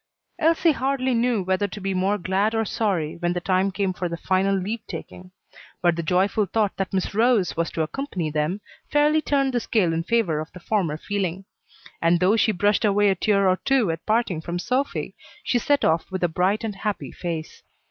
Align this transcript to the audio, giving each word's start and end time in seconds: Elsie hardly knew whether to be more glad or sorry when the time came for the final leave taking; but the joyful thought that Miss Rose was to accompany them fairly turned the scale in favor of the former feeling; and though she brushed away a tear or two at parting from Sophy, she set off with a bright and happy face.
Elsie 0.39 0.71
hardly 0.71 1.13
knew 1.13 1.43
whether 1.43 1.67
to 1.67 1.79
be 1.79 1.93
more 1.93 2.17
glad 2.17 2.55
or 2.55 2.65
sorry 2.65 3.17
when 3.17 3.33
the 3.33 3.39
time 3.39 3.69
came 3.69 3.93
for 3.93 4.09
the 4.09 4.17
final 4.17 4.55
leave 4.55 4.79
taking; 4.87 5.29
but 5.79 5.95
the 5.95 6.01
joyful 6.01 6.47
thought 6.47 6.75
that 6.75 6.91
Miss 6.91 7.13
Rose 7.13 7.55
was 7.55 7.69
to 7.69 7.83
accompany 7.83 8.31
them 8.31 8.61
fairly 8.91 9.21
turned 9.21 9.53
the 9.53 9.59
scale 9.59 9.93
in 9.93 10.01
favor 10.01 10.39
of 10.39 10.51
the 10.53 10.59
former 10.59 10.97
feeling; 10.97 11.45
and 12.01 12.19
though 12.19 12.35
she 12.35 12.51
brushed 12.51 12.83
away 12.83 13.09
a 13.09 13.15
tear 13.15 13.47
or 13.47 13.57
two 13.57 13.91
at 13.91 14.03
parting 14.07 14.41
from 14.41 14.57
Sophy, 14.57 15.13
she 15.43 15.59
set 15.59 15.85
off 15.85 16.09
with 16.11 16.23
a 16.23 16.27
bright 16.27 16.63
and 16.63 16.77
happy 16.77 17.11
face. 17.11 17.61